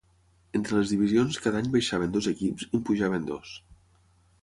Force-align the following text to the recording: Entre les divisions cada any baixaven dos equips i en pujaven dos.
Entre 0.59 0.77
les 0.77 0.93
divisions 0.93 1.37
cada 1.45 1.61
any 1.61 1.71
baixaven 1.77 2.17
dos 2.17 2.31
equips 2.35 2.69
i 2.69 2.73
en 2.81 2.85
pujaven 2.91 3.33
dos. 3.33 3.57